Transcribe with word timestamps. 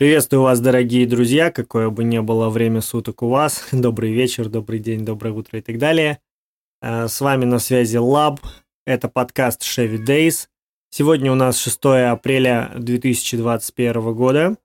Приветствую 0.00 0.40
вас, 0.40 0.60
дорогие 0.60 1.06
друзья, 1.06 1.50
какое 1.50 1.90
бы 1.90 2.04
ни 2.04 2.18
было 2.20 2.48
время 2.48 2.80
суток 2.80 3.22
у 3.22 3.28
вас. 3.28 3.68
Добрый 3.70 4.14
вечер, 4.14 4.48
добрый 4.48 4.78
день, 4.78 5.04
доброе 5.04 5.34
утро 5.34 5.58
и 5.58 5.60
так 5.60 5.76
далее. 5.76 6.20
Э, 6.80 7.06
с 7.06 7.20
вами 7.20 7.44
на 7.44 7.58
связи 7.58 7.98
Лаб. 7.98 8.40
Это 8.86 9.10
подкаст 9.10 9.60
Chevy 9.60 10.02
Days. 10.02 10.46
Сегодня 10.88 11.30
у 11.30 11.34
нас 11.34 11.58
6 11.58 11.78
апреля 12.12 12.72
2021 12.78 14.14
года. 14.14 14.56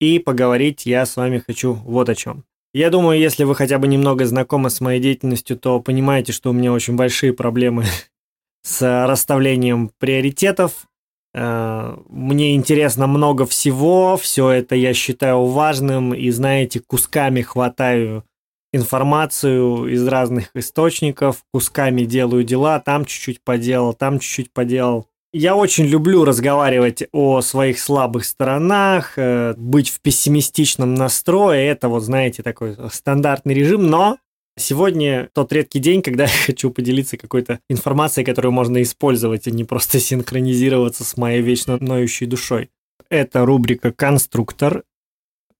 И 0.00 0.18
поговорить 0.18 0.86
я 0.86 1.06
с 1.06 1.16
вами 1.16 1.38
хочу 1.38 1.74
вот 1.74 2.08
о 2.08 2.16
чем. 2.16 2.44
Я 2.72 2.90
думаю, 2.90 3.20
если 3.20 3.44
вы 3.44 3.54
хотя 3.54 3.78
бы 3.78 3.86
немного 3.86 4.26
знакомы 4.26 4.70
с 4.70 4.80
моей 4.80 5.00
деятельностью, 5.00 5.56
то 5.56 5.78
понимаете, 5.78 6.32
что 6.32 6.50
у 6.50 6.52
меня 6.52 6.72
очень 6.72 6.96
большие 6.96 7.32
проблемы 7.32 7.84
с 8.62 9.06
расставлением 9.06 9.92
приоритетов, 9.98 10.88
мне 11.34 12.54
интересно 12.54 13.06
много 13.06 13.44
всего, 13.44 14.16
все 14.16 14.50
это 14.50 14.76
я 14.76 14.94
считаю 14.94 15.44
важным, 15.46 16.14
и, 16.14 16.30
знаете, 16.30 16.80
кусками 16.80 17.42
хватаю 17.42 18.24
информацию 18.72 19.86
из 19.86 20.06
разных 20.06 20.50
источников, 20.54 21.44
кусками 21.52 22.02
делаю 22.02 22.44
дела, 22.44 22.80
там 22.80 23.04
чуть-чуть 23.04 23.42
поделал, 23.42 23.94
там 23.94 24.18
чуть-чуть 24.18 24.52
поделал. 24.52 25.06
Я 25.32 25.56
очень 25.56 25.84
люблю 25.84 26.24
разговаривать 26.24 27.04
о 27.10 27.40
своих 27.40 27.80
слабых 27.80 28.24
сторонах, 28.24 29.14
э, 29.16 29.54
быть 29.56 29.90
в 29.90 30.00
пессимистичном 30.00 30.94
настрое, 30.94 31.70
это 31.72 31.88
вот, 31.88 32.04
знаете, 32.04 32.44
такой 32.44 32.76
стандартный 32.92 33.54
режим, 33.54 33.88
но 33.88 34.18
Сегодня 34.56 35.30
тот 35.32 35.52
редкий 35.52 35.80
день, 35.80 36.02
когда 36.02 36.24
я 36.24 36.46
хочу 36.46 36.70
поделиться 36.70 37.16
какой-то 37.16 37.60
информацией, 37.68 38.24
которую 38.24 38.52
можно 38.52 38.82
использовать, 38.82 39.46
а 39.46 39.50
не 39.50 39.64
просто 39.64 39.98
синхронизироваться 39.98 41.04
с 41.04 41.16
моей 41.16 41.42
вечно 41.42 41.78
ноющей 41.80 42.26
душой. 42.26 42.70
Это 43.10 43.44
рубрика 43.44 43.92
«Конструктор», 43.92 44.84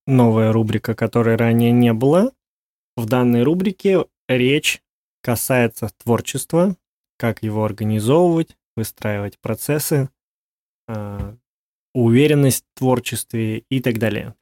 новая 0.07 0.53
рубрика, 0.53 0.95
которой 0.95 1.37
ранее 1.37 1.73
не 1.73 1.93
было. 1.93 2.33
В 2.97 3.07
данной 3.07 3.43
рубрике 3.43 4.07
речь 4.29 4.81
касается 5.23 5.91
творчества, 6.03 6.77
как 7.19 7.43
его 7.43 7.65
организовывать, 7.65 8.57
выстраивать 8.77 9.39
процессы, 9.39 10.09
а, 10.87 11.37
уверенность 11.95 12.65
в 12.75 12.79
творчестве 12.79 13.65
и 13.71 13.81
так 13.81 13.99
далее. 13.99 14.35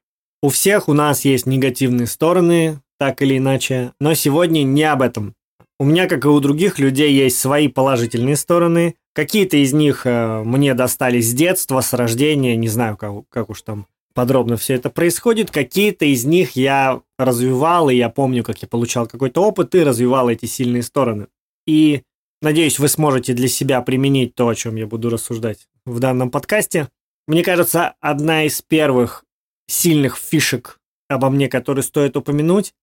У 0.42 0.48
всех 0.48 0.88
у 0.88 0.92
нас 0.92 1.24
есть 1.24 1.46
негативные 1.46 2.06
стороны, 2.06 2.80
так 3.02 3.20
или 3.20 3.38
иначе. 3.38 3.94
Но 4.00 4.14
сегодня 4.14 4.62
не 4.62 4.84
об 4.84 5.02
этом. 5.02 5.34
У 5.80 5.84
меня, 5.84 6.06
как 6.06 6.24
и 6.24 6.28
у 6.28 6.38
других 6.38 6.78
людей, 6.78 7.12
есть 7.12 7.36
свои 7.36 7.66
положительные 7.66 8.36
стороны. 8.36 8.94
Какие-то 9.12 9.56
из 9.56 9.72
них 9.72 10.06
э, 10.06 10.44
мне 10.44 10.72
достались 10.74 11.30
с 11.30 11.34
детства, 11.34 11.80
с 11.80 11.92
рождения, 11.94 12.54
не 12.54 12.68
знаю, 12.68 12.96
как, 12.96 13.28
как 13.28 13.50
уж 13.50 13.62
там 13.62 13.88
подробно 14.14 14.56
все 14.56 14.74
это 14.74 14.88
происходит. 14.88 15.50
Какие-то 15.50 16.04
из 16.04 16.24
них 16.24 16.52
я 16.52 17.00
развивал, 17.18 17.90
и 17.90 17.96
я 17.96 18.08
помню, 18.08 18.44
как 18.44 18.62
я 18.62 18.68
получал 18.68 19.08
какой-то 19.08 19.42
опыт 19.42 19.74
и 19.74 19.82
развивал 19.82 20.30
эти 20.30 20.46
сильные 20.46 20.84
стороны. 20.84 21.26
И 21.66 22.02
надеюсь, 22.40 22.78
вы 22.78 22.86
сможете 22.86 23.32
для 23.32 23.48
себя 23.48 23.82
применить 23.82 24.36
то, 24.36 24.46
о 24.46 24.54
чем 24.54 24.76
я 24.76 24.86
буду 24.86 25.10
рассуждать 25.10 25.66
в 25.84 25.98
данном 25.98 26.30
подкасте. 26.30 26.88
Мне 27.26 27.42
кажется, 27.42 27.94
одна 28.00 28.44
из 28.44 28.62
первых 28.62 29.24
сильных 29.66 30.16
фишек 30.16 30.78
обо 31.12 31.30
мне, 31.30 31.48
которые 31.48 31.82
стоит 31.82 32.16
упомянуть, 32.16 32.74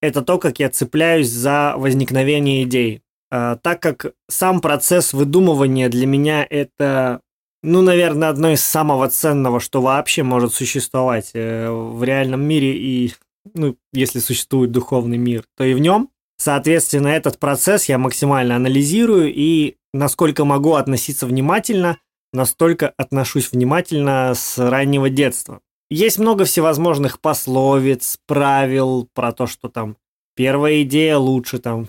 это 0.00 0.22
то, 0.22 0.38
как 0.38 0.58
я 0.58 0.68
цепляюсь 0.68 1.28
за 1.28 1.74
возникновение 1.76 2.64
идей. 2.64 3.02
А, 3.30 3.56
так 3.56 3.80
как 3.80 4.12
сам 4.28 4.60
процесс 4.60 5.12
выдумывания 5.12 5.88
для 5.88 6.06
меня 6.06 6.46
это, 6.48 7.20
ну, 7.62 7.82
наверное, 7.82 8.28
одно 8.28 8.52
из 8.52 8.64
самого 8.64 9.08
ценного, 9.08 9.60
что 9.60 9.82
вообще 9.82 10.22
может 10.22 10.54
существовать 10.54 11.30
э, 11.34 11.68
в 11.70 12.02
реальном 12.04 12.42
мире 12.42 12.76
и, 12.76 13.14
ну, 13.54 13.76
если 13.92 14.20
существует 14.20 14.70
духовный 14.70 15.18
мир, 15.18 15.44
то 15.56 15.64
и 15.64 15.74
в 15.74 15.80
нем. 15.80 16.10
Соответственно, 16.38 17.08
этот 17.08 17.38
процесс 17.38 17.86
я 17.86 17.98
максимально 17.98 18.56
анализирую 18.56 19.32
и 19.34 19.76
насколько 19.92 20.44
могу 20.44 20.74
относиться 20.74 21.26
внимательно, 21.26 21.98
настолько 22.32 22.92
отношусь 22.96 23.50
внимательно 23.50 24.32
с 24.34 24.58
раннего 24.58 25.08
детства. 25.08 25.60
Есть 25.88 26.18
много 26.18 26.44
всевозможных 26.44 27.20
пословиц, 27.20 28.18
правил 28.26 29.08
про 29.14 29.32
то, 29.32 29.46
что 29.46 29.68
там 29.68 29.96
первая 30.34 30.82
идея 30.82 31.16
лучше 31.16 31.58
там, 31.58 31.88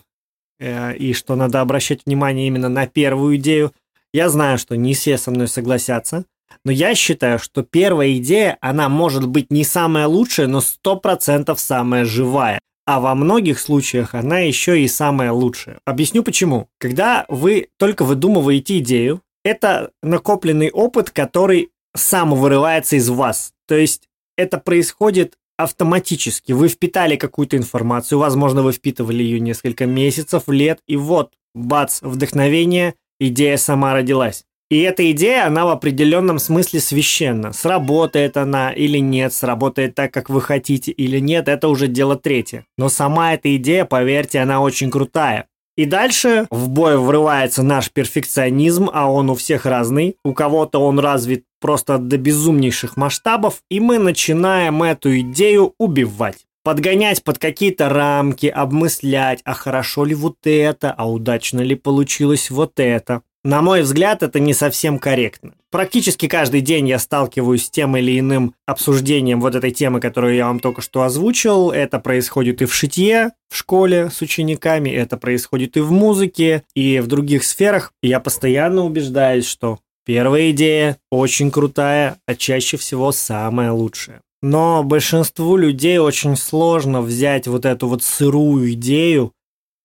э, 0.60 0.96
и 0.96 1.14
что 1.14 1.36
надо 1.36 1.62
обращать 1.62 2.06
внимание 2.06 2.48
именно 2.48 2.70
на 2.70 2.86
первую 2.86 3.38
идею. 3.38 3.74
Я 4.14 4.30
знаю, 4.30 4.60
что 4.60 4.78
не 4.78 4.94
все 4.94 5.18
со 5.18 5.32
мной 5.32 5.48
согласятся, 5.48 6.26
но 6.64 6.72
я 6.72 6.96
считаю, 6.96 7.40
что 7.40 7.64
первая 7.64 8.16
идея, 8.18 8.58
она 8.62 8.88
может 8.88 9.28
быть 9.28 9.52
не 9.52 9.64
самая 9.64 10.08
лучшая, 10.08 10.48
но 10.48 10.60
100% 10.60 11.56
самая 11.58 12.06
живая. 12.06 12.60
А 12.86 13.00
во 13.00 13.16
многих 13.16 13.60
случаях 13.60 14.16
она 14.16 14.40
еще 14.40 14.82
и 14.82 14.88
самая 14.88 15.32
лучшая. 15.32 15.80
Объясню 15.86 16.24
почему. 16.24 16.70
Когда 16.78 17.26
вы 17.28 17.68
только 17.78 18.06
выдумываете 18.06 18.78
идею, 18.78 19.22
это 19.44 19.92
накопленный 20.02 20.70
опыт, 20.72 21.10
который 21.10 21.72
сам 21.98 22.34
вырывается 22.34 22.96
из 22.96 23.10
вас. 23.10 23.52
То 23.68 23.76
есть 23.76 24.08
это 24.38 24.58
происходит 24.58 25.36
автоматически. 25.58 26.52
Вы 26.52 26.70
впитали 26.70 27.16
какую-то 27.16 27.58
информацию, 27.58 28.20
возможно, 28.20 28.62
вы 28.62 28.72
впитывали 28.72 29.24
ее 29.24 29.40
несколько 29.40 29.86
месяцев, 29.86 30.44
лет, 30.48 30.80
и 30.88 30.96
вот, 30.96 31.34
бац, 31.56 32.02
вдохновение, 32.02 32.94
идея 33.20 33.58
сама 33.58 33.94
родилась. 33.94 34.46
И 34.70 34.82
эта 34.82 35.10
идея, 35.12 35.48
она 35.48 35.66
в 35.66 35.70
определенном 35.70 36.40
смысле 36.40 36.82
священна. 36.82 37.54
Сработает 37.54 38.36
она 38.36 38.74
или 38.74 38.98
нет, 38.98 39.34
сработает 39.34 39.96
так, 39.96 40.14
как 40.14 40.30
вы 40.30 40.42
хотите 40.42 40.92
или 40.92 41.20
нет, 41.20 41.48
это 41.48 41.70
уже 41.70 41.88
дело 41.88 42.18
третье. 42.18 42.66
Но 42.78 42.90
сама 42.90 43.34
эта 43.34 43.56
идея, 43.56 43.86
поверьте, 43.86 44.40
она 44.40 44.60
очень 44.60 44.92
крутая. 44.92 45.48
И 45.78 45.86
дальше 45.86 46.48
в 46.50 46.70
бой 46.70 46.98
врывается 46.98 47.62
наш 47.62 47.92
перфекционизм, 47.92 48.90
а 48.92 49.12
он 49.12 49.30
у 49.30 49.36
всех 49.36 49.68
разный. 49.68 50.18
У 50.26 50.34
кого-то 50.34 50.80
он 50.80 50.98
развит 50.98 51.44
просто 51.62 52.00
до 52.00 52.18
безумнейших 52.18 52.98
масштабов, 52.98 53.62
и 53.70 53.80
мы 53.80 54.00
начинаем 54.00 54.82
эту 54.82 55.20
идею 55.20 55.76
убивать. 55.78 56.48
Подгонять 56.64 57.24
под 57.24 57.38
какие-то 57.38 57.90
рамки, 57.90 58.48
обмыслять, 58.48 59.40
а 59.46 59.54
хорошо 59.54 60.04
ли 60.04 60.16
вот 60.16 60.36
это, 60.44 60.92
а 60.92 61.10
удачно 61.10 61.62
ли 61.62 61.76
получилось 61.76 62.50
вот 62.50 62.80
это. 62.80 63.22
На 63.48 63.62
мой 63.62 63.82
взгляд, 63.82 64.24
это 64.24 64.42
не 64.42 64.54
совсем 64.54 65.00
корректно. 65.00 65.54
Практически 65.72 66.28
каждый 66.28 66.60
день 66.60 66.90
я 66.90 67.00
сталкиваюсь 67.00 67.68
с 67.68 67.70
тем 67.70 67.96
или 67.96 68.20
иным 68.20 68.54
обсуждением 68.66 69.40
вот 69.40 69.56
этой 69.56 69.72
темы, 69.72 70.02
которую 70.02 70.36
я 70.36 70.48
вам 70.48 70.60
только 70.60 70.82
что 70.82 71.04
озвучил. 71.04 71.72
Это 71.72 72.00
происходит 72.00 72.62
и 72.62 72.66
в 72.66 72.74
шитье 72.74 73.32
в 73.50 73.56
школе 73.56 74.10
с 74.10 74.22
учениками, 74.22 74.90
это 74.90 75.16
происходит 75.16 75.78
и 75.78 75.80
в 75.80 75.94
музыке, 75.94 76.64
и 76.76 77.00
в 77.00 77.08
других 77.08 77.46
сферах. 77.46 77.94
я 78.04 78.20
постоянно 78.20 78.84
убеждаюсь, 78.84 79.48
что 79.48 79.80
первая 80.06 80.52
идея 80.52 80.98
очень 81.10 81.50
крутая, 81.50 82.18
а 82.28 82.36
чаще 82.36 82.76
всего 82.76 83.14
самая 83.14 83.72
лучшая. 83.72 84.20
Но 84.42 84.84
большинству 84.84 85.56
людей 85.56 86.00
очень 86.00 86.36
сложно 86.36 87.02
взять 87.02 87.48
вот 87.48 87.64
эту 87.64 87.88
вот 87.88 88.04
сырую 88.04 88.74
идею, 88.74 89.32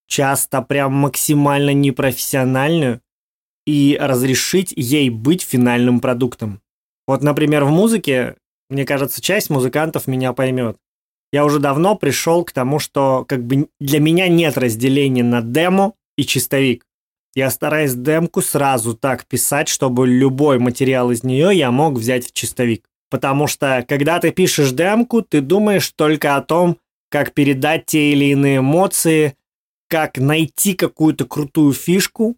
часто 0.08 0.62
прям 0.62 0.94
максимально 0.94 1.72
непрофессиональную, 1.72 3.00
и 3.66 3.96
разрешить 4.00 4.72
ей 4.76 5.10
быть 5.10 5.42
финальным 5.42 6.00
продуктом. 6.00 6.60
Вот, 7.06 7.22
например, 7.22 7.64
в 7.64 7.70
музыке, 7.70 8.36
мне 8.70 8.84
кажется, 8.84 9.20
часть 9.20 9.50
музыкантов 9.50 10.06
меня 10.06 10.32
поймет. 10.32 10.76
Я 11.32 11.44
уже 11.44 11.58
давно 11.58 11.96
пришел 11.96 12.44
к 12.44 12.52
тому, 12.52 12.78
что 12.78 13.24
как 13.26 13.44
бы 13.44 13.68
для 13.80 14.00
меня 14.00 14.28
нет 14.28 14.58
разделения 14.58 15.24
на 15.24 15.40
демо 15.40 15.94
и 16.16 16.24
чистовик. 16.24 16.84
Я 17.34 17.50
стараюсь 17.50 17.94
демку 17.94 18.42
сразу 18.42 18.94
так 18.94 19.24
писать, 19.26 19.68
чтобы 19.68 20.06
любой 20.06 20.58
материал 20.58 21.10
из 21.10 21.24
нее 21.24 21.56
я 21.56 21.70
мог 21.70 21.94
взять 21.94 22.26
в 22.26 22.32
чистовик. 22.32 22.84
Потому 23.10 23.46
что, 23.46 23.84
когда 23.88 24.20
ты 24.20 24.30
пишешь 24.30 24.72
демку, 24.72 25.22
ты 25.22 25.40
думаешь 25.40 25.90
только 25.90 26.36
о 26.36 26.42
том, 26.42 26.78
как 27.10 27.32
передать 27.32 27.86
те 27.86 28.12
или 28.12 28.26
иные 28.26 28.58
эмоции, 28.58 29.36
как 29.88 30.18
найти 30.18 30.74
какую-то 30.74 31.26
крутую 31.26 31.72
фишку, 31.72 32.36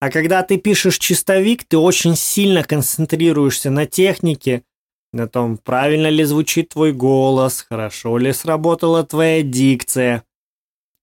а 0.00 0.10
когда 0.10 0.42
ты 0.42 0.58
пишешь 0.58 0.98
чистовик, 0.98 1.64
ты 1.64 1.76
очень 1.76 2.14
сильно 2.14 2.62
концентрируешься 2.62 3.70
на 3.70 3.86
технике, 3.86 4.62
на 5.12 5.26
том, 5.26 5.56
правильно 5.56 6.08
ли 6.08 6.24
звучит 6.24 6.70
твой 6.70 6.92
голос, 6.92 7.66
хорошо 7.68 8.18
ли 8.18 8.32
сработала 8.32 9.04
твоя 9.04 9.42
дикция. 9.42 10.24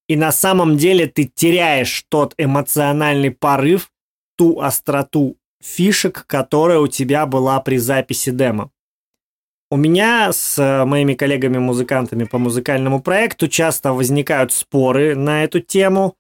И 0.07 0.15
на 0.15 0.31
самом 0.31 0.77
деле 0.77 1.07
ты 1.07 1.25
теряешь 1.25 2.05
тот 2.09 2.35
эмоциональный 2.37 3.31
порыв, 3.31 3.91
ту 4.37 4.61
остроту 4.61 5.37
фишек, 5.61 6.25
которая 6.27 6.79
у 6.79 6.87
тебя 6.87 7.25
была 7.25 7.59
при 7.59 7.77
записи 7.77 8.31
демо. 8.31 8.71
У 9.71 9.77
меня 9.77 10.31
с 10.31 10.59
э, 10.59 10.85
моими 10.85 11.15
коллегами-музыкантами 11.15 12.25
по 12.25 12.37
музыкальному 12.37 13.01
проекту 13.01 13.47
часто 13.47 13.93
возникают 13.93 14.51
споры 14.51 15.15
на 15.15 15.43
эту 15.43 15.59
тему, 15.59 16.15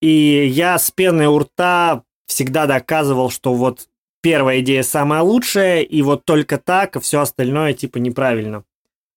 и 0.00 0.46
я 0.46 0.78
с 0.78 0.90
пеной 0.90 1.26
у 1.26 1.38
рта 1.38 2.04
всегда 2.26 2.66
доказывал, 2.66 3.30
что 3.30 3.54
вот 3.54 3.88
первая 4.22 4.60
идея 4.60 4.82
самая 4.82 5.22
лучшая, 5.22 5.82
и 5.82 6.02
вот 6.02 6.24
только 6.24 6.58
так, 6.58 6.96
а 6.96 7.00
все 7.00 7.20
остальное 7.20 7.72
типа 7.72 7.98
неправильно. 7.98 8.64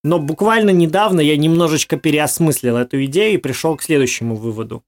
Но 0.03 0.19
буквально 0.19 0.69
недавно 0.69 1.19
я 1.19 1.35
немножечко 1.35 1.97
переосмыслил 1.97 2.77
эту 2.77 3.03
идею 3.05 3.33
и 3.33 3.41
пришел 3.41 3.75
к 3.75 3.83
следующему 3.83 4.35
выводу. 4.35 4.83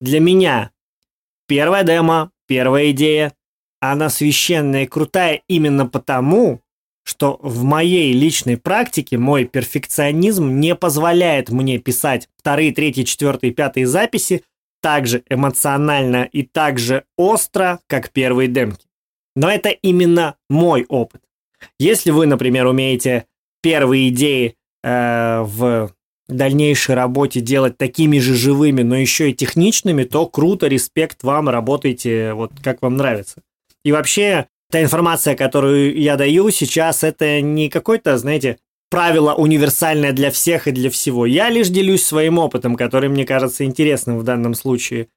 Для 0.00 0.20
меня 0.20 0.70
первая 1.46 1.82
демо, 1.82 2.30
первая 2.46 2.90
идея, 2.92 3.32
она 3.80 4.10
священная 4.10 4.84
и 4.84 4.86
крутая 4.86 5.42
именно 5.48 5.86
потому, 5.86 6.60
что 7.02 7.38
в 7.42 7.62
моей 7.64 8.12
личной 8.12 8.58
практике 8.58 9.16
мой 9.16 9.44
перфекционизм 9.44 10.60
не 10.60 10.74
позволяет 10.74 11.48
мне 11.48 11.78
писать 11.78 12.28
вторые, 12.36 12.72
третьи, 12.72 13.02
четвертые, 13.02 13.52
пятые 13.52 13.86
записи 13.86 14.44
так 14.80 15.06
же 15.06 15.22
эмоционально 15.28 16.28
и 16.30 16.42
так 16.42 16.78
же 16.78 17.04
остро, 17.16 17.80
как 17.86 18.10
первые 18.10 18.48
демки. 18.48 18.86
Но 19.36 19.50
это 19.50 19.68
именно 19.68 20.36
мой 20.48 20.84
опыт. 20.88 21.22
Если 21.78 22.10
вы, 22.10 22.26
например, 22.26 22.66
умеете 22.66 23.26
первые 23.62 24.08
идеи 24.08 24.56
э, 24.82 25.40
в 25.42 25.92
дальнейшей 26.28 26.94
работе 26.94 27.40
делать 27.40 27.78
такими 27.78 28.18
же 28.18 28.34
живыми, 28.34 28.82
но 28.82 28.96
еще 28.96 29.30
и 29.30 29.34
техничными, 29.34 30.04
то 30.04 30.26
круто, 30.26 30.66
респект 30.66 31.22
вам, 31.22 31.48
работайте 31.48 32.34
вот 32.34 32.52
как 32.62 32.82
вам 32.82 32.96
нравится. 32.96 33.42
И 33.84 33.92
вообще, 33.92 34.46
та 34.70 34.82
информация, 34.82 35.34
которую 35.34 35.98
я 35.98 36.16
даю 36.16 36.50
сейчас, 36.50 37.02
это 37.02 37.40
не 37.40 37.68
какой-то, 37.68 38.18
знаете, 38.18 38.58
правило 38.90 39.34
универсальное 39.34 40.12
для 40.12 40.30
всех 40.30 40.66
и 40.68 40.72
для 40.72 40.90
всего. 40.90 41.26
Я 41.26 41.50
лишь 41.50 41.68
делюсь 41.68 42.04
своим 42.04 42.38
опытом, 42.38 42.76
который 42.76 43.08
мне 43.08 43.24
кажется 43.24 43.64
интересным 43.64 44.18
в 44.18 44.22
данном 44.22 44.54
случае. 44.54 45.08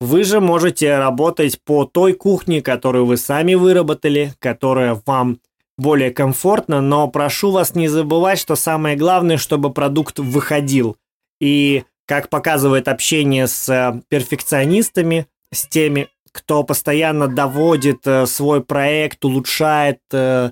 Вы 0.00 0.24
же 0.24 0.40
можете 0.40 0.96
работать 0.96 1.60
по 1.62 1.84
той 1.84 2.14
кухне, 2.14 2.62
которую 2.62 3.04
вы 3.04 3.16
сами 3.16 3.54
выработали, 3.54 4.32
которая 4.38 5.00
вам 5.04 5.40
более 5.76 6.10
комфортна, 6.10 6.80
но 6.80 7.08
прошу 7.08 7.50
вас 7.50 7.74
не 7.74 7.88
забывать, 7.88 8.38
что 8.38 8.56
самое 8.56 8.96
главное, 8.96 9.36
чтобы 9.36 9.72
продукт 9.72 10.18
выходил. 10.18 10.96
И 11.40 11.84
как 12.06 12.28
показывает 12.28 12.88
общение 12.88 13.46
с 13.46 13.68
э, 13.68 14.00
перфекционистами, 14.08 15.26
с 15.52 15.66
теми, 15.66 16.08
кто 16.32 16.64
постоянно 16.64 17.28
доводит 17.28 18.06
э, 18.06 18.26
свой 18.26 18.62
проект, 18.62 19.24
улучшает, 19.24 20.00
э, 20.12 20.50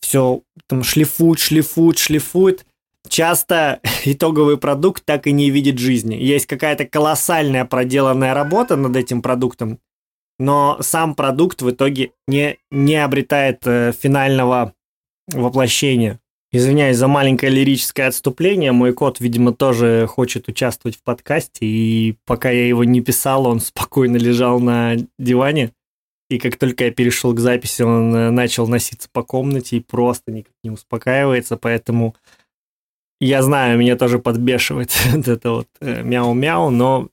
все 0.00 0.42
там 0.68 0.82
шлифует, 0.82 1.38
шлифует, 1.38 1.98
шлифует, 1.98 2.66
часто 3.08 3.80
итоговый 4.04 4.58
продукт 4.58 5.04
так 5.04 5.26
и 5.26 5.32
не 5.32 5.50
видит 5.50 5.78
жизни. 5.78 6.14
Есть 6.14 6.46
какая-то 6.46 6.86
колоссальная 6.86 7.64
проделанная 7.64 8.34
работа 8.34 8.76
над 8.76 8.96
этим 8.96 9.22
продуктом, 9.22 9.78
но 10.38 10.78
сам 10.80 11.14
продукт 11.14 11.62
в 11.62 11.70
итоге 11.70 12.12
не, 12.26 12.58
не 12.70 12.96
обретает 12.96 13.66
э, 13.66 13.92
финального 13.92 14.72
воплощения. 15.32 16.20
Извиняюсь 16.50 16.96
за 16.96 17.08
маленькое 17.08 17.52
лирическое 17.52 18.08
отступление. 18.08 18.72
Мой 18.72 18.94
кот, 18.94 19.20
видимо, 19.20 19.52
тоже 19.52 20.06
хочет 20.06 20.48
участвовать 20.48 20.96
в 20.96 21.02
подкасте, 21.02 21.66
и 21.66 22.16
пока 22.24 22.50
я 22.50 22.66
его 22.66 22.84
не 22.84 23.02
писал, 23.02 23.46
он 23.46 23.60
спокойно 23.60 24.16
лежал 24.16 24.58
на 24.58 24.96
диване. 25.18 25.72
И 26.28 26.38
как 26.38 26.56
только 26.56 26.84
я 26.84 26.90
перешел 26.90 27.34
к 27.34 27.40
записи, 27.40 27.82
он 27.82 28.14
э, 28.14 28.30
начал 28.30 28.68
носиться 28.68 29.08
по 29.10 29.22
комнате 29.22 29.78
и 29.78 29.80
просто 29.80 30.30
никак 30.30 30.52
не 30.62 30.70
успокаивается, 30.70 31.56
поэтому 31.56 32.14
я 33.20 33.42
знаю, 33.42 33.78
меня 33.78 33.96
тоже 33.96 34.18
подбешивает 34.18 34.92
это 35.26 35.50
вот 35.50 35.68
э, 35.80 36.02
мяу-мяу, 36.02 36.70
но 36.70 37.08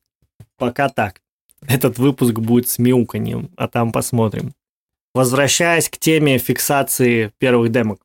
пока 0.58 0.90
так. 0.90 1.22
Этот 1.68 1.98
выпуск 1.98 2.34
будет 2.34 2.68
с 2.68 2.78
мяуканьем, 2.78 3.50
а 3.56 3.68
там 3.68 3.92
посмотрим. 3.92 4.54
Возвращаясь 5.14 5.90
к 5.90 5.98
теме 5.98 6.38
фиксации 6.38 7.32
первых 7.40 7.72
демок. 7.72 8.02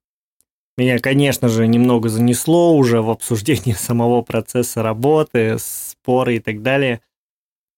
Меня, 0.78 0.98
конечно 0.98 1.48
же, 1.48 1.66
немного 1.66 2.08
занесло 2.08 2.74
уже 2.74 3.02
в 3.02 3.10
обсуждение 3.10 3.74
самого 3.76 4.22
процесса 4.22 4.82
работы, 4.82 5.56
споры 5.58 6.36
и 6.36 6.38
так 6.38 6.62
далее. 6.62 7.00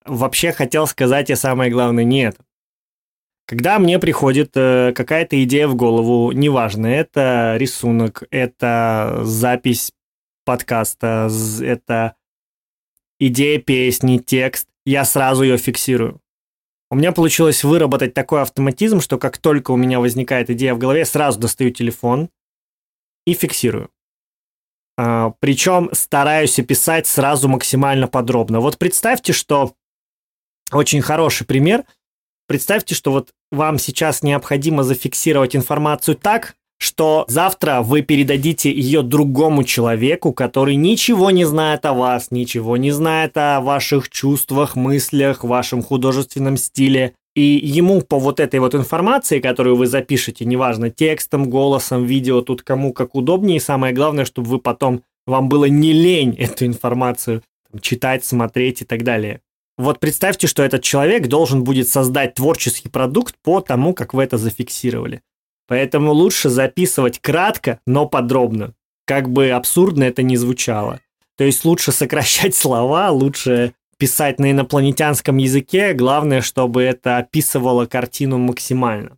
Вообще 0.05 0.53
хотел 0.53 0.87
сказать 0.87 1.31
я 1.31 1.37
самое 1.37 1.71
главное 1.71 2.05
не 2.05 2.27
это. 2.27 2.45
Когда 3.47 3.79
мне 3.79 3.99
приходит 3.99 4.53
э, 4.55 4.93
какая-то 4.95 5.43
идея 5.45 5.67
в 5.67 5.75
голову, 5.75 6.33
неважно, 6.33 6.87
это 6.87 7.57
рисунок, 7.59 8.23
это 8.31 9.21
запись 9.23 9.93
подкаста, 10.45 11.29
это 11.61 12.15
идея 13.19 13.59
песни, 13.59 14.19
текст, 14.19 14.69
я 14.85 15.05
сразу 15.05 15.43
ее 15.43 15.59
фиксирую. 15.59 16.21
У 16.91 16.95
меня 16.95 17.13
получилось 17.13 17.65
выработать 17.65 18.15
такой 18.15 18.43
автоматизм, 18.43 19.01
что 19.01 19.19
как 19.19 19.39
только 19.39 19.71
у 19.71 19.77
меня 19.77 19.99
возникает 19.99 20.51
идея 20.51 20.75
в 20.75 20.79
голове, 20.79 21.05
сразу 21.05 21.41
достаю 21.41 21.71
телефон 21.71 22.29
и 23.27 23.35
фиксирую. 23.35 23.91
А, 24.99 25.33
причем 25.41 25.89
стараюсь 25.93 26.59
описать 26.59 27.07
сразу 27.07 27.49
максимально 27.49 28.09
подробно. 28.09 28.61
Вот 28.61 28.79
представьте, 28.79 29.33
что 29.33 29.75
очень 30.71 31.03
хороший 31.03 31.45
пример– 31.45 31.85
Представьте, 32.47 32.95
что 32.95 33.13
вот 33.13 33.31
вам 33.51 33.79
сейчас 33.79 34.23
необходимо 34.23 34.83
зафиксировать 34.83 35.57
информацию 35.57 36.17
так, 36.17 36.55
что 36.83 37.25
завтра 37.29 37.81
вы 37.81 38.03
передадите 38.03 38.73
ее 38.73 39.03
другому 39.03 39.63
человеку, 39.63 40.33
который 40.33 40.75
ничего 40.75 41.31
не 41.31 41.45
знает 41.45 41.87
о 41.87 41.93
вас, 41.93 42.33
ничего 42.33 42.77
не 42.77 42.91
знает 42.91 43.37
о 43.37 43.61
ваших 43.61 44.09
чувствах, 44.09 44.75
мыслях, 44.75 45.45
вашем 45.45 45.81
художественном 45.83 46.57
стиле. 46.57 47.15
И 47.37 47.43
ему 47.43 48.03
по 48.03 48.19
вот 48.19 48.41
этой 48.41 48.59
вот 48.59 48.75
информации, 48.75 49.39
которую 49.39 49.77
вы 49.77 49.87
запишете, 49.87 50.45
неважно, 50.45 50.91
текстом, 50.91 51.49
голосом, 51.49 52.05
видео, 52.05 52.41
тут 52.41 52.63
кому 52.63 52.93
как 52.93 53.15
удобнее, 53.15 53.61
самое 53.61 53.95
главное, 53.95 54.25
чтобы 54.25 54.49
вы 54.49 54.59
потом, 54.59 55.05
вам 55.25 55.49
было 55.49 55.67
не 55.67 55.93
лень 55.93 56.35
эту 56.37 56.67
информацию 56.67 57.43
читать, 57.81 58.25
смотреть 58.25 58.83
и 58.83 58.85
так 58.85 59.05
далее. 59.05 59.41
Вот 59.79 60.01
представьте, 60.01 60.47
что 60.47 60.63
этот 60.63 60.83
человек 60.83 61.29
должен 61.29 61.65
будет 61.65 61.89
создать 61.89 62.35
творческий 62.35 62.89
продукт 62.89 63.35
по 63.43 63.61
тому, 63.61 63.95
как 63.95 64.13
вы 64.15 64.25
это 64.25 64.37
зафиксировали. 64.37 65.23
Поэтому 65.67 66.13
лучше 66.13 66.51
записывать 66.51 67.21
кратко, 67.21 67.81
но 67.87 68.07
подробно. 68.07 68.75
Как 69.07 69.31
бы 69.31 69.51
абсурдно 69.51 70.05
это 70.05 70.23
ни 70.23 70.37
звучало. 70.37 71.01
То 71.37 71.45
есть 71.45 71.65
лучше 71.65 71.93
сокращать 71.93 72.55
слова, 72.55 73.11
лучше 73.11 73.73
писать 73.97 74.39
на 74.39 74.51
инопланетянском 74.51 75.37
языке, 75.39 75.93
главное, 75.95 76.43
чтобы 76.43 76.83
это 76.83 77.19
описывало 77.19 77.87
картину 77.87 78.39
максимально. 78.39 79.17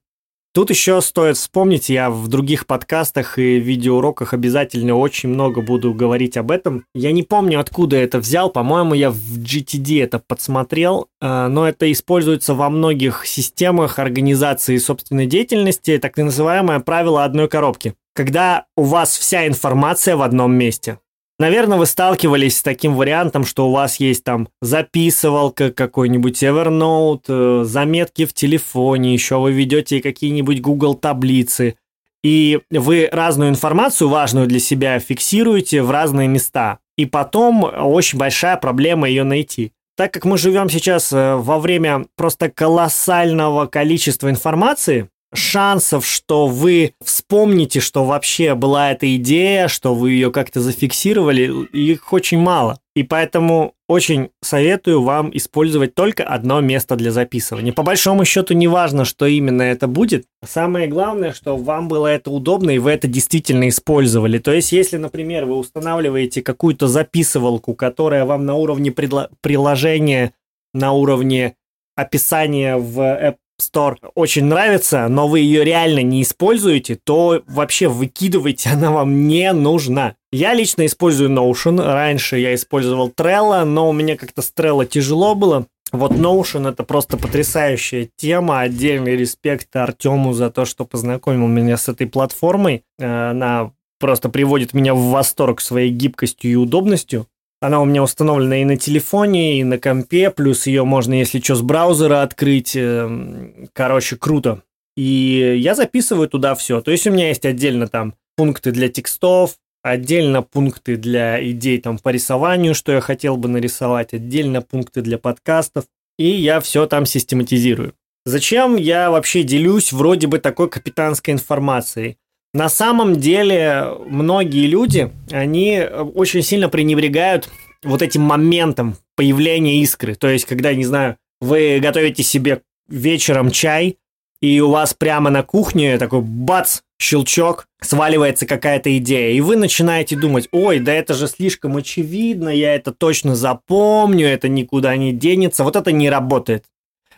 Тут 0.55 0.71
еще 0.71 1.01
стоит 1.01 1.37
вспомнить, 1.37 1.89
я 1.89 2.11
в 2.11 2.29
других 2.29 2.69
подкастах 2.69 3.41
и 3.41 3.59
видеоуроках 3.59 4.35
обязательно 4.35 4.95
очень 4.95 5.31
много 5.31 5.62
буду 5.62 5.93
говорить 5.93 6.37
об 6.37 6.53
этом. 6.53 6.85
Я 6.95 7.11
не 7.11 7.25
помню, 7.25 7.58
откуда 7.58 7.96
это 7.96 8.20
взял, 8.20 8.51
по-моему, 8.51 8.94
я 8.94 9.11
в 9.11 9.17
GTD 9.17 10.01
это 10.01 10.20
подсмотрел, 10.20 11.08
э, 11.20 11.49
но 11.49 11.69
это 11.69 11.91
используется 11.91 12.55
во 12.55 12.70
многих 12.70 13.27
системах 13.27 13.99
организации 13.99 14.77
собственной 14.77 15.27
деятельности, 15.27 15.99
так 15.99 16.17
называемое 16.17 16.79
правило 16.79 17.25
одной 17.25 17.49
коробки. 17.49 17.94
Когда 18.15 18.67
у 18.77 18.84
вас 18.84 19.19
вся 19.19 19.49
информация 19.49 20.15
в 20.15 20.23
одном 20.23 20.55
месте, 20.55 20.99
Наверное, 21.38 21.79
вы 21.79 21.86
сталкивались 21.86 22.58
с 22.58 22.62
таким 22.62 22.94
вариантом, 22.94 23.44
что 23.44 23.69
у 23.69 23.72
вас 23.72 23.96
есть 23.96 24.22
там 24.22 24.48
записывалка, 24.62 25.72
какой-нибудь 25.72 26.43
Evernote, 26.43 27.24
э, 27.29 27.64
заметки 27.64 28.24
в 28.24 28.32
телефоне, 28.32 29.12
еще 29.12 29.41
вы 29.41 29.53
ведете 29.53 30.00
какие-нибудь 30.00 30.60
Google 30.60 30.94
таблицы, 30.94 31.76
и 32.22 32.60
вы 32.70 33.08
разную 33.10 33.50
информацию, 33.50 34.08
важную 34.08 34.46
для 34.46 34.60
себя, 34.60 34.98
фиксируете 35.00 35.82
в 35.82 35.91
разные 35.91 36.29
места. 36.29 36.79
И 36.96 37.05
потом 37.05 37.64
очень 37.64 38.19
большая 38.19 38.56
проблема 38.56 39.08
ее 39.08 39.24
найти. 39.24 39.72
Так 39.96 40.12
как 40.12 40.24
мы 40.24 40.38
живем 40.38 40.70
сейчас 40.70 41.12
э, 41.12 41.34
во 41.34 41.58
время 41.58 42.06
просто 42.17 42.48
колоссального 42.50 43.67
количества 43.67 44.31
информации, 44.31 45.08
шансов, 45.34 46.06
что 46.06 46.46
вы 46.46 46.94
вспомните, 47.03 47.81
что 47.81 48.05
вообще 48.05 48.55
была 48.55 48.93
эта 48.93 49.14
идея, 49.17 49.69
что 49.69 49.94
вы 49.94 50.12
ее 50.12 50.31
как-то 50.31 50.60
зафиксировали, 50.60 51.67
их 51.72 52.12
очень 52.12 52.38
мало. 52.38 52.79
И 52.94 53.03
поэтому 53.03 53.74
очень 53.88 54.31
советую 54.41 55.03
вам 55.03 55.31
использовать 55.36 55.94
только 55.94 56.22
одно 56.22 56.60
место 56.60 56.94
для 56.94 57.10
записывания. 57.10 57.72
По 57.72 57.82
большому 57.82 58.24
счету 58.24 58.55
не 58.55 58.69
важно, 58.69 59.05
что 59.05 59.26
именно 59.26 59.62
это 59.62 59.88
будет. 59.88 60.26
Самое 60.44 60.86
главное, 60.86 61.32
что 61.32 61.56
вам 61.56 61.88
было 61.88 62.06
это 62.06 62.31
удобно 62.31 62.70
и 62.70 62.79
вы 62.79 62.93
это 62.93 63.08
действительно 63.08 63.69
использовали. 63.69 64.38
То 64.38 64.53
есть, 64.53 64.70
если, 64.70 64.96
например, 64.96 65.44
вы 65.44 65.56
устанавливаете 65.56 66.41
какую-то 66.43 66.86
записывалку, 66.86 67.74
которая 67.74 68.24
вам 68.24 68.46
на 68.46 68.55
уровне 68.55 68.93
приложения, 68.93 70.32
на 70.72 70.93
уровне 70.93 71.56
описания 71.96 72.76
в 72.76 72.98
App 73.00 73.36
Store 73.61 73.96
очень 74.15 74.44
нравится, 74.44 75.06
но 75.08 75.29
вы 75.29 75.41
ее 75.41 75.65
реально 75.65 76.01
не 76.01 76.23
используете, 76.23 76.96
то 76.96 77.43
вообще 77.46 77.89
выкидывайте, 77.89 78.70
она 78.73 78.91
вам 78.91 79.29
не 79.29 79.53
нужна. 79.53 80.17
Я 80.32 80.55
лично 80.55 80.87
использую 80.87 81.31
Notion, 81.31 81.81
раньше 81.81 82.39
я 82.39 82.55
использовал 82.55 83.11
Trello, 83.11 83.65
но 83.65 83.89
у 83.89 83.93
меня 83.93 84.17
как-то 84.17 84.43
с 84.43 84.53
Trello 84.56 84.84
тяжело 84.84 85.34
было, 85.34 85.67
Вот 85.93 86.13
Notion 86.13 86.69
это 86.69 86.82
просто 86.82 87.17
потрясающая 87.17 88.08
тема. 88.17 88.61
Отдельный 88.61 89.17
респект 89.17 89.75
Артему 89.77 90.32
за 90.32 90.51
то, 90.51 90.65
что 90.65 90.84
познакомил 90.84 91.46
меня 91.46 91.77
с 91.77 91.89
этой 91.89 92.08
платформой. 92.08 92.82
Э, 92.99 93.31
она 93.31 93.70
просто 94.01 94.29
приводит 94.29 94.75
меня 94.75 94.94
в 94.94 95.11
восторг 95.11 95.61
своей 95.61 95.91
гибкостью 95.91 96.51
и 96.51 96.56
удобностью. 96.56 97.27
Она 97.65 97.81
у 97.81 97.87
меня 97.87 98.03
установлена 98.03 98.61
и 98.61 98.65
на 98.67 98.77
телефоне, 98.77 99.59
и 99.59 99.65
на 99.65 99.79
компе, 99.79 100.31
плюс 100.31 100.67
ее 100.67 100.85
можно, 100.85 101.15
если 101.15 101.41
что, 101.41 101.55
с 101.55 101.63
браузера 101.63 102.21
открыть. 102.21 102.77
Эм, 102.77 103.71
короче, 103.73 104.17
круто. 104.17 104.63
И 104.99 105.56
я 105.59 105.75
записываю 105.75 106.29
туда 106.29 106.55
все. 106.56 106.83
То 106.83 106.91
есть 106.91 107.06
у 107.06 107.11
меня 107.11 107.29
есть 107.29 107.47
отдельно 107.47 107.89
там 107.89 108.17
пункты 108.37 108.71
для 108.71 108.91
текстов, 108.91 109.55
отдельно 109.83 110.43
пункты 110.43 110.97
для 110.97 111.43
идей 111.43 111.81
там 111.81 111.99
по 111.99 112.11
рисованию, 112.11 112.75
что 112.75 112.93
я 112.93 113.01
хотел 113.01 113.39
бы 113.39 113.49
нарисовать, 113.49 114.13
отдельно 114.13 114.61
пункты 114.61 115.01
для 115.01 115.17
подкастов, 115.17 115.87
и 116.19 116.27
я 116.27 116.61
все 116.61 116.85
там 116.85 117.06
систематизирую. 117.06 117.94
Зачем 118.27 118.77
я 118.77 119.11
вообще 119.11 119.43
делюсь 119.43 119.91
вроде 119.91 120.27
бы 120.27 120.39
такой 120.39 120.69
капитанской 120.69 121.33
информацией? 121.33 122.19
На 122.55 122.69
самом 122.69 123.17
деле 123.17 123.89
многие 124.06 124.69
люди, 124.69 125.11
они 125.32 125.82
очень 126.15 126.41
сильно 126.43 126.69
пренебрегают 126.69 127.51
вот 127.82 128.01
этим 128.01 128.23
моментом 128.23 128.96
появления 129.17 129.81
искры. 129.81 130.15
То 130.15 130.29
есть, 130.29 130.44
когда, 130.44 130.73
не 130.73 130.84
знаю, 130.84 131.17
вы 131.41 131.81
готовите 131.81 132.23
себе 132.23 132.63
вечером 132.89 133.51
чай, 133.51 133.99
и 134.41 134.61
у 134.61 134.70
вас 134.70 134.94
прямо 134.94 135.31
на 135.31 135.43
кухне 135.43 135.99
такой 135.99 136.20
бац, 136.20 136.82
щелчок, 137.01 137.67
сваливается 137.81 138.46
какая-то 138.46 138.96
идея, 138.99 139.32
и 139.32 139.41
вы 139.41 139.56
начинаете 139.56 140.15
думать, 140.15 140.49
ой, 140.53 140.79
да 140.79 140.93
это 140.93 141.15
же 141.15 141.27
слишком 141.27 141.77
очевидно, 141.77 142.51
я 142.51 142.77
это 142.77 142.93
точно 142.93 143.34
запомню, 143.34 144.29
это 144.29 144.49
никуда 144.49 144.96
не 144.96 145.13
денется. 145.13 145.65
Вот 145.65 145.75
это 145.75 145.91
не 145.91 146.08
работает. 146.08 146.67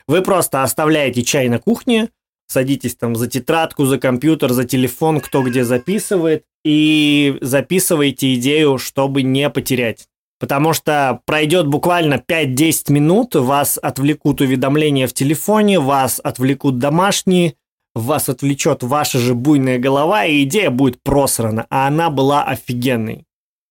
Вы 0.09 0.23
просто 0.23 0.63
оставляете 0.63 1.23
чай 1.23 1.51
на 1.51 1.59
кухне, 1.59 2.09
садитесь 2.47 2.95
там 2.95 3.17
за 3.17 3.29
тетрадку, 3.29 3.85
за 3.85 3.99
компьютер, 3.99 4.53
за 4.53 4.65
телефон, 4.65 5.21
кто 5.21 5.43
где 5.43 5.65
записывает, 5.65 6.45
и 6.65 7.39
записываете 7.41 8.35
идею, 8.35 8.79
чтобы 8.79 9.23
не 9.23 9.49
потерять. 9.51 10.09
Потому 10.39 10.73
что 10.73 11.21
пройдет 11.25 11.67
буквально 11.67 12.15
5-10 12.15 12.93
минут, 12.93 13.35
вас 13.35 13.79
отвлекут 13.81 14.41
уведомления 14.41 15.07
в 15.07 15.15
телефоне, 15.15 15.81
вас 15.81 16.21
отвлекут 16.23 16.79
домашние, 16.79 17.55
вас 17.95 18.29
отвлечет 18.29 18.83
ваша 18.83 19.19
же 19.19 19.35
буйная 19.35 19.79
голова, 19.79 20.27
и 20.27 20.43
идея 20.43 20.71
будет 20.71 21.03
просрана, 21.03 21.67
а 21.71 21.87
она 21.87 22.11
была 22.11 22.45
офигенной. 22.45 23.25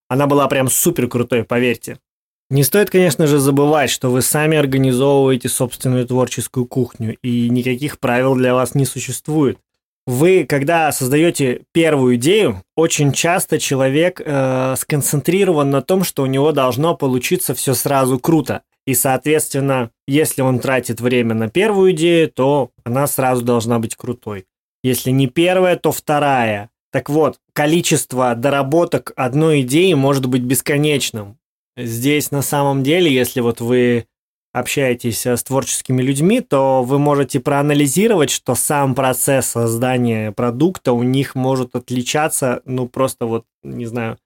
Она 0.08 0.25
была 0.25 0.48
прям 0.48 0.70
супер 0.70 1.08
крутой, 1.08 1.44
поверьте. 1.44 2.00
Не 2.49 2.63
стоит, 2.63 2.91
конечно 2.91 3.25
же, 3.25 3.39
забывать, 3.39 3.89
что 3.89 4.11
вы 4.11 4.21
сами 4.21 4.55
организовываете 4.57 5.49
собственную 5.49 6.05
творческую 6.05 6.67
кухню, 6.67 7.17
и 7.23 7.49
никаких 7.49 7.99
правил 7.99 8.35
для 8.35 8.53
вас 8.53 8.75
не 8.75 8.85
существует. 8.85 9.57
Вы, 10.05 10.45
когда 10.47 10.91
создаете 10.91 11.63
первую 11.71 12.17
идею, 12.17 12.61
очень 12.75 13.11
часто 13.11 13.57
человек 13.57 14.21
э, 14.23 14.75
сконцентрирован 14.77 15.71
на 15.71 15.81
том, 15.81 16.03
что 16.03 16.21
у 16.21 16.27
него 16.27 16.51
должно 16.51 16.95
получиться 16.95 17.55
все 17.55 17.73
сразу 17.73 18.19
круто. 18.19 18.61
И, 18.85 18.93
соответственно, 18.93 19.89
если 20.07 20.43
он 20.43 20.59
тратит 20.59 21.01
время 21.01 21.33
на 21.33 21.49
первую 21.49 21.93
идею, 21.93 22.29
то 22.29 22.69
она 22.83 23.07
сразу 23.07 23.43
должна 23.43 23.79
быть 23.79 23.95
крутой. 23.95 24.45
Если 24.83 25.09
не 25.09 25.25
первая, 25.25 25.75
то 25.75 25.91
вторая. 25.91 26.69
Так 26.91 27.09
вот, 27.09 27.39
количество 27.53 28.35
доработок 28.35 29.11
одной 29.15 29.61
идеи 29.61 29.93
может 29.93 30.27
быть 30.27 30.43
бесконечным. 30.43 31.39
Здесь 31.77 32.32
на 32.32 32.41
самом 32.41 32.84
деле, 32.84 33.13
если 33.13 33.41
вот 33.41 33.60
вы 33.60 34.05
общаетесь 34.53 35.25
с 35.25 35.44
творческими 35.44 36.01
людьми, 36.01 36.39
то 36.39 36.82
вы 36.82 36.98
можете 36.98 37.41
проанализировать, 37.41 38.29
что 38.29 38.55
сам 38.55 38.96
процесс 38.96 39.48
создания 39.48 40.32
продукта 40.32 40.94
у 40.94 41.03
них 41.03 41.36
может 41.36 41.75
отличаться, 41.75 42.62
ну 42.63 42.88
просто 42.88 43.25
вот, 43.25 43.46
не 43.63 43.86
знаю, 43.86 44.17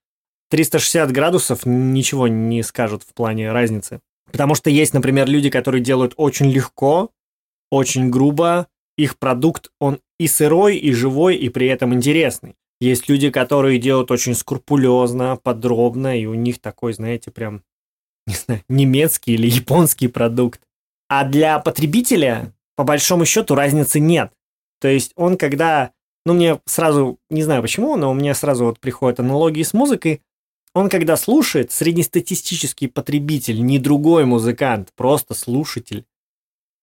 360 0.51 1.12
градусов 1.12 1.65
ничего 1.65 2.27
не 2.27 2.62
скажут 2.62 3.01
в 3.03 3.13
плане 3.13 3.51
разницы. 3.51 4.01
Потому 4.32 4.53
что 4.53 4.70
есть, 4.70 4.94
например, 4.94 5.27
люди, 5.27 5.50
которые 5.50 5.82
делают 5.82 6.13
очень 6.18 6.51
легко, 6.51 7.10
очень 7.72 8.12
грубо, 8.12 8.68
их 8.98 9.18
продукт, 9.18 9.72
он 9.79 10.00
и 10.20 10.27
сырой, 10.27 10.77
и 10.77 10.91
живой, 10.91 11.36
и 11.38 11.50
при 11.50 11.68
этом 11.68 11.94
интересный. 11.94 12.56
Есть 12.79 13.09
люди, 13.09 13.29
которые 13.29 13.77
делают 13.77 14.12
очень 14.12 14.36
скрупулезно, 14.36 15.38
подробно, 15.38 16.19
и 16.19 16.25
у 16.25 16.33
них 16.33 16.59
такой, 16.59 16.93
знаете, 16.93 17.31
прям, 17.31 17.63
не 18.27 18.36
знаю, 18.36 18.62
немецкий 18.69 19.33
или 19.33 19.48
японский 19.48 20.07
продукт. 20.07 20.62
А 21.09 21.25
для 21.25 21.59
потребителя, 21.59 22.53
по 22.75 22.83
большому 22.83 23.25
счету, 23.25 23.55
разницы 23.55 24.00
нет. 24.00 24.31
То 24.79 24.88
есть 24.88 25.12
он, 25.15 25.38
когда, 25.38 25.91
ну, 26.25 26.33
мне 26.33 26.59
сразу, 26.65 27.19
не 27.29 27.43
знаю 27.43 27.62
почему, 27.62 27.98
но 27.98 28.12
у 28.12 28.13
меня 28.13 28.33
сразу 28.33 28.65
вот 28.65 28.79
приходят 28.79 29.19
аналогии 29.19 29.63
с 29.63 29.74
музыкой, 29.74 30.21
он, 30.74 30.89
когда 30.89 31.17
слушает, 31.17 31.71
среднестатистический 31.71 32.88
потребитель, 32.88 33.63
не 33.65 33.79
другой 33.79 34.25
музыкант, 34.25 34.93
просто 34.95 35.33
слушатель, 35.33 36.05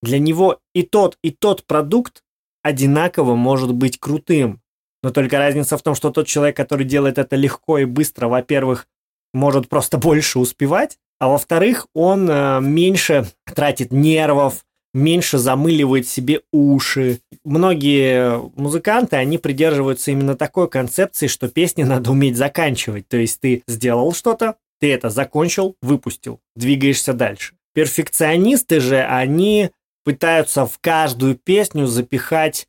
для 0.01 0.19
него 0.19 0.59
и 0.73 0.83
тот, 0.83 1.17
и 1.23 1.31
тот 1.31 1.65
продукт 1.65 2.23
одинаково 2.61 3.35
может 3.35 3.73
быть 3.73 3.99
крутым. 3.99 4.61
Но 5.07 5.13
только 5.13 5.37
разница 5.37 5.77
в 5.77 5.81
том, 5.81 5.95
что 5.95 6.09
тот 6.09 6.27
человек, 6.27 6.57
который 6.57 6.85
делает 6.85 7.17
это 7.17 7.37
легко 7.37 7.77
и 7.77 7.85
быстро, 7.85 8.27
во-первых, 8.27 8.89
может 9.33 9.69
просто 9.69 9.97
больше 9.97 10.37
успевать, 10.37 10.97
а 11.17 11.29
во-вторых, 11.29 11.87
он 11.93 12.29
э, 12.29 12.59
меньше 12.59 13.25
тратит 13.45 13.93
нервов, 13.93 14.65
меньше 14.93 15.37
замыливает 15.37 16.09
себе 16.09 16.41
уши. 16.51 17.21
Многие 17.45 18.37
музыканты, 18.59 19.15
они 19.15 19.37
придерживаются 19.37 20.11
именно 20.11 20.35
такой 20.35 20.69
концепции, 20.69 21.27
что 21.27 21.47
песни 21.47 21.83
надо 21.83 22.11
уметь 22.11 22.35
заканчивать. 22.35 23.07
То 23.07 23.15
есть 23.15 23.39
ты 23.39 23.63
сделал 23.65 24.13
что-то, 24.13 24.57
ты 24.81 24.91
это 24.91 25.09
закончил, 25.09 25.77
выпустил, 25.81 26.41
двигаешься 26.57 27.13
дальше. 27.13 27.53
Перфекционисты 27.73 28.81
же, 28.81 28.99
они 28.99 29.71
пытаются 30.03 30.65
в 30.65 30.79
каждую 30.81 31.35
песню 31.35 31.87
запихать 31.87 32.67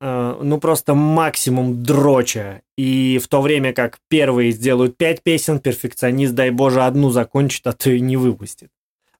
ну 0.00 0.58
просто 0.58 0.94
максимум 0.94 1.82
дроча. 1.82 2.62
И 2.76 3.20
в 3.22 3.28
то 3.28 3.40
время 3.40 3.72
как 3.72 3.98
первые 4.08 4.50
сделают 4.50 4.96
пять 4.96 5.22
песен, 5.22 5.60
перфекционист, 5.60 6.34
дай 6.34 6.50
боже, 6.50 6.82
одну 6.82 7.10
закончит, 7.10 7.66
а 7.66 7.72
то 7.72 7.90
и 7.90 8.00
не 8.00 8.16
выпустит. 8.16 8.70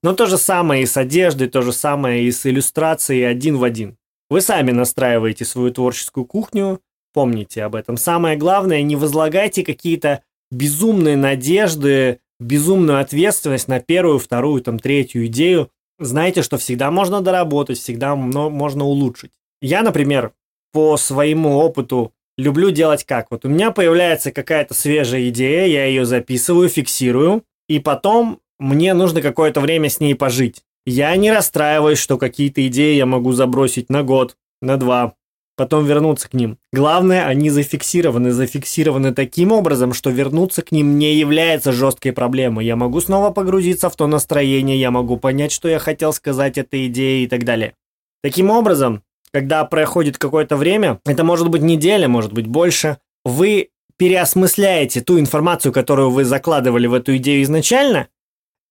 Но 0.03 0.13
то 0.13 0.27
же 0.27 0.37
самое 0.37 0.83
и 0.83 0.85
с 0.85 0.97
одеждой, 0.97 1.47
то 1.47 1.61
же 1.61 1.73
самое 1.73 2.23
и 2.23 2.31
с 2.31 2.45
иллюстрацией 2.45 3.27
один 3.27 3.57
в 3.57 3.63
один. 3.63 3.97
Вы 4.29 4.41
сами 4.41 4.71
настраиваете 4.71 5.45
свою 5.45 5.71
творческую 5.71 6.25
кухню, 6.25 6.81
помните 7.13 7.63
об 7.63 7.73
этом. 7.73 7.97
Самое 7.97 8.37
главное, 8.37 8.81
не 8.83 8.95
возлагайте 8.95 9.63
какие-то 9.63 10.21
безумные 10.51 11.17
надежды, 11.17 12.19
безумную 12.39 12.99
ответственность 12.99 13.67
на 13.67 13.79
первую, 13.79 14.19
вторую, 14.19 14.61
там, 14.61 14.77
третью 14.77 15.25
идею. 15.27 15.71
Знайте, 15.97 16.41
что 16.41 16.57
всегда 16.57 16.91
можно 16.91 17.21
доработать, 17.21 17.79
всегда 17.79 18.15
можно 18.15 18.83
улучшить. 18.83 19.31
Я, 19.61 19.81
например, 19.81 20.33
по 20.75 20.97
своему 20.97 21.55
опыту 21.55 22.11
люблю 22.37 22.69
делать 22.69 23.05
как? 23.05 23.31
Вот 23.31 23.45
у 23.45 23.47
меня 23.47 23.71
появляется 23.71 24.33
какая-то 24.33 24.73
свежая 24.73 25.29
идея, 25.29 25.67
я 25.67 25.85
ее 25.85 26.03
записываю, 26.03 26.67
фиксирую, 26.67 27.43
и 27.69 27.79
потом 27.79 28.41
мне 28.59 28.93
нужно 28.93 29.21
какое-то 29.21 29.61
время 29.61 29.87
с 29.89 30.01
ней 30.01 30.15
пожить. 30.15 30.63
Я 30.85 31.15
не 31.15 31.31
расстраиваюсь, 31.31 31.97
что 31.97 32.17
какие-то 32.17 32.67
идеи 32.67 32.95
я 32.95 33.05
могу 33.05 33.31
забросить 33.31 33.89
на 33.89 34.03
год, 34.03 34.35
на 34.61 34.75
два, 34.75 35.13
потом 35.55 35.85
вернуться 35.85 36.27
к 36.27 36.33
ним. 36.33 36.57
Главное, 36.73 37.25
они 37.25 37.49
зафиксированы, 37.49 38.31
зафиксированы 38.31 39.13
таким 39.13 39.53
образом, 39.53 39.93
что 39.93 40.09
вернуться 40.09 40.61
к 40.61 40.73
ним 40.73 40.99
не 40.99 41.15
является 41.15 41.71
жесткой 41.71 42.11
проблемой. 42.11 42.65
Я 42.65 42.75
могу 42.75 42.99
снова 42.99 43.31
погрузиться 43.31 43.89
в 43.89 43.95
то 43.95 44.07
настроение, 44.07 44.77
я 44.77 44.91
могу 44.91 45.15
понять, 45.15 45.53
что 45.53 45.69
я 45.69 45.79
хотел 45.79 46.11
сказать 46.11 46.57
этой 46.57 46.87
идеей 46.87 47.23
и 47.23 47.27
так 47.29 47.45
далее. 47.45 47.75
Таким 48.21 48.49
образом, 48.49 49.04
когда 49.35 49.65
проходит 49.65 50.17
какое-то 50.17 50.55
время, 50.55 51.01
это 51.05 51.25
может 51.25 51.49
быть 51.49 51.61
неделя, 51.61 52.07
может 52.07 52.31
быть 52.31 52.47
больше, 52.47 52.99
вы 53.25 53.67
переосмысляете 53.97 55.01
ту 55.01 55.19
информацию, 55.19 55.73
которую 55.73 56.09
вы 56.09 56.23
закладывали 56.23 56.87
в 56.87 56.93
эту 56.93 57.17
идею 57.17 57.43
изначально, 57.43 58.07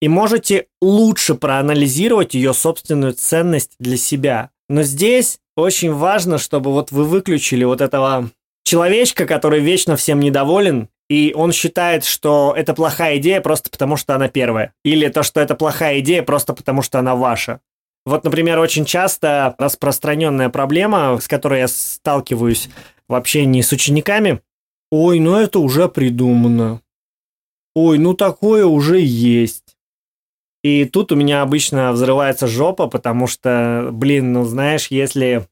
и 0.00 0.08
можете 0.08 0.68
лучше 0.80 1.34
проанализировать 1.34 2.32
ее 2.32 2.54
собственную 2.54 3.12
ценность 3.12 3.72
для 3.78 3.98
себя. 3.98 4.48
Но 4.70 4.84
здесь 4.84 5.38
очень 5.54 5.92
важно, 5.92 6.38
чтобы 6.38 6.72
вот 6.72 6.92
вы 6.92 7.04
выключили 7.04 7.64
вот 7.64 7.82
этого 7.82 8.30
человечка, 8.64 9.26
который 9.26 9.60
вечно 9.60 9.96
всем 9.96 10.18
недоволен, 10.18 10.88
и 11.10 11.34
он 11.36 11.52
считает, 11.52 12.06
что 12.06 12.54
это 12.56 12.72
плохая 12.72 13.18
идея 13.18 13.42
просто 13.42 13.68
потому, 13.68 13.98
что 13.98 14.14
она 14.14 14.28
первая. 14.28 14.72
Или 14.82 15.08
то, 15.08 15.22
что 15.24 15.42
это 15.42 15.56
плохая 15.56 16.00
идея 16.00 16.22
просто 16.22 16.54
потому, 16.54 16.80
что 16.80 16.98
она 16.98 17.14
ваша. 17.14 17.60
Вот, 18.04 18.24
например, 18.24 18.58
очень 18.58 18.84
часто 18.84 19.54
распространенная 19.58 20.50
проблема, 20.50 21.18
с 21.20 21.26
которой 21.26 21.60
я 21.60 21.68
сталкиваюсь 21.68 22.68
в 23.08 23.14
общении 23.14 23.62
с 23.62 23.72
учениками, 23.72 24.40
ой, 24.90 25.20
ну 25.20 25.36
это 25.36 25.58
уже 25.58 25.88
придумано. 25.88 26.82
Ой, 27.74 27.98
ну 27.98 28.14
такое 28.14 28.66
уже 28.66 29.00
есть. 29.00 29.76
И 30.62 30.84
тут 30.84 31.12
у 31.12 31.16
меня 31.16 31.42
обычно 31.42 31.92
взрывается 31.92 32.46
жопа, 32.46 32.86
потому 32.86 33.26
что, 33.26 33.88
блин, 33.92 34.32
ну 34.32 34.44
знаешь, 34.44 34.88
если 34.88 35.46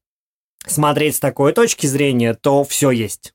смотреть 0.67 1.17
с 1.17 1.21
такой 1.21 1.53
точки 1.53 1.87
зрения, 1.87 2.35
то 2.35 2.65
все 2.65 2.91
есть. 2.91 3.35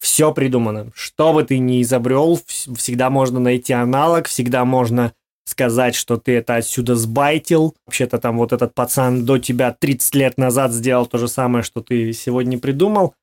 Все 0.00 0.32
придумано. 0.32 0.92
Что 0.94 1.34
бы 1.34 1.44
ты 1.44 1.58
ни 1.58 1.82
изобрел, 1.82 2.40
всегда 2.46 3.10
можно 3.10 3.38
найти 3.38 3.74
аналог, 3.74 4.28
всегда 4.28 4.64
можно 4.64 5.12
сказать, 5.44 5.94
что 5.94 6.16
ты 6.16 6.36
это 6.36 6.56
отсюда 6.56 6.94
сбайтил. 6.94 7.74
Вообще-то 7.86 8.18
там 8.18 8.38
вот 8.38 8.52
этот 8.52 8.74
пацан 8.74 9.24
до 9.24 9.38
тебя 9.38 9.76
30 9.78 10.14
лет 10.14 10.38
назад 10.38 10.72
сделал 10.72 11.06
то 11.06 11.18
же 11.18 11.28
самое, 11.28 11.64
что 11.64 11.80
ты 11.80 12.12
сегодня 12.12 12.58
придумал. 12.58 13.14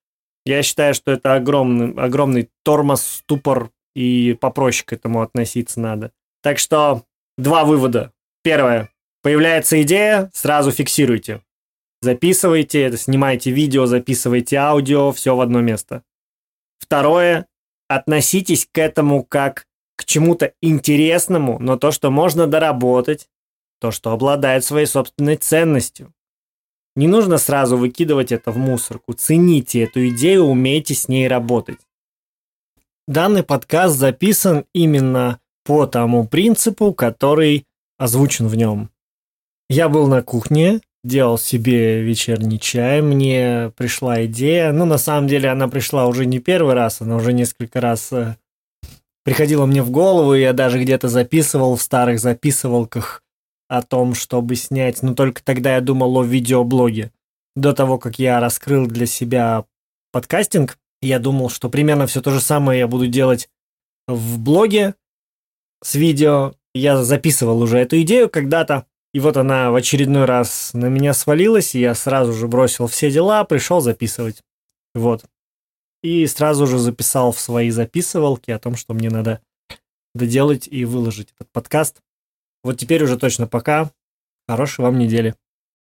Я 0.46 0.64
считаю, 0.64 0.94
что 0.94 1.12
это 1.12 1.36
огромный, 1.36 1.94
огромный 1.94 2.50
тормоз, 2.64 3.02
ступор, 3.02 3.72
и 3.98 4.38
попроще 4.40 4.86
к 4.86 4.94
этому 4.94 5.24
относиться 5.24 5.80
надо. 5.80 6.12
Так 6.44 6.60
что 6.60 7.04
два 7.36 7.66
вывода. 7.66 8.14
Первое. 8.44 8.92
Появляется 9.24 9.82
идея, 9.82 10.30
сразу 10.34 10.72
фиксируйте. 10.72 11.42
Записывайте, 12.04 12.96
снимайте 12.96 13.50
видео, 13.50 13.88
записывайте 13.88 14.58
аудио, 14.58 15.12
все 15.12 15.36
в 15.36 15.42
одно 15.42 15.62
место. 15.62 16.04
Второе. 16.78 17.48
Относитесь 17.90 18.68
к 18.72 18.78
этому 18.78 19.24
как 19.24 19.66
к 19.98 20.06
чему-то 20.06 20.54
интересному, 20.62 21.60
но 21.60 21.76
то, 21.76 21.92
что 21.92 22.10
можно 22.12 22.48
доработать, 22.48 23.28
то, 23.82 23.92
что 23.92 24.12
обладает 24.12 24.64
своей 24.64 24.86
собственной 24.86 25.36
ценностью. 25.36 26.14
Не 26.96 27.08
нужно 27.08 27.38
сразу 27.38 27.78
выкидывать 27.78 28.32
это 28.32 28.52
в 28.52 28.58
мусорку. 28.58 29.14
Цените 29.14 29.84
эту 29.84 30.08
идею, 30.10 30.46
умейте 30.46 30.96
с 30.96 31.08
ней 31.08 31.28
работать. 31.28 31.80
Данный 33.08 33.44
подкаст 33.44 33.96
записан 33.96 34.66
именно 34.74 35.40
по 35.66 35.86
тому 35.86 36.28
принципу, 36.28 36.94
который 36.94 37.66
озвучен 37.98 38.48
в 38.48 38.56
нем. 38.56 38.90
Я 39.70 39.90
был 39.90 40.08
на 40.08 40.22
кухне, 40.22 40.82
делал 41.04 41.38
себе 41.38 42.02
вечерний 42.02 42.60
чай, 42.60 43.02
мне 43.02 43.72
пришла 43.78 44.26
идея, 44.26 44.72
ну, 44.72 44.86
на 44.86 44.98
самом 44.98 45.28
деле, 45.28 45.50
она 45.50 45.68
пришла 45.68 46.08
уже 46.08 46.26
не 46.26 46.40
первый 46.40 46.74
раз, 46.74 47.02
она 47.02 47.16
уже 47.16 47.34
несколько 47.34 47.82
раз 47.82 48.12
приходила 49.28 49.66
мне 49.66 49.84
в 49.84 49.92
голову, 49.92 50.36
и 50.36 50.40
я 50.40 50.54
даже 50.54 50.82
где-то 50.82 51.10
записывал 51.10 51.76
в 51.76 51.82
старых 51.82 52.18
записывалках 52.18 53.22
о 53.68 53.82
том, 53.82 54.14
чтобы 54.14 54.56
снять, 54.56 55.04
но 55.04 55.16
только 55.16 55.44
тогда 55.44 55.76
я 55.76 55.82
думал 55.82 56.16
о 56.16 56.24
видеоблоге. 56.24 57.12
До 57.54 57.74
того, 57.74 57.98
как 57.98 58.20
я 58.20 58.40
раскрыл 58.40 58.88
для 58.88 59.06
себя 59.06 59.66
подкастинг, 60.14 60.80
я 61.02 61.20
думал, 61.20 61.50
что 61.50 61.70
примерно 61.70 62.08
все 62.08 62.22
то 62.22 62.32
же 62.32 62.40
самое 62.40 62.80
я 62.80 62.88
буду 62.88 63.08
делать 63.08 63.50
в 64.08 64.40
блоге 64.40 64.96
с 65.84 65.96
видео. 65.96 66.54
Я 66.74 67.04
записывал 67.04 67.62
уже 67.62 67.80
эту 67.80 68.00
идею 68.04 68.30
когда-то, 68.30 68.86
и 69.14 69.20
вот 69.20 69.36
она 69.36 69.72
в 69.72 69.76
очередной 69.76 70.24
раз 70.24 70.74
на 70.74 70.86
меня 70.86 71.14
свалилась, 71.14 71.76
и 71.76 71.82
я 71.82 71.96
сразу 71.96 72.32
же 72.32 72.48
бросил 72.48 72.88
все 72.88 73.12
дела, 73.12 73.44
пришел 73.44 73.82
записывать. 73.82 74.42
Вот. 74.96 75.26
И 76.08 76.26
сразу 76.26 76.68
же 76.68 76.80
записал 76.80 77.34
в 77.34 77.40
свои 77.42 77.70
записывалки 77.70 78.50
о 78.50 78.60
том, 78.60 78.78
что 78.78 78.94
мне 78.94 79.10
надо 79.10 79.42
доделать 80.16 80.66
и 80.66 80.86
выложить 80.86 81.34
этот 81.36 81.52
подкаст. 81.52 82.02
Вот 82.64 82.78
теперь 82.78 83.04
уже 83.04 83.18
точно 83.18 83.46
пока. 83.46 83.92
Хорошей 84.48 84.86
вам 84.86 85.00
недели. 85.00 85.36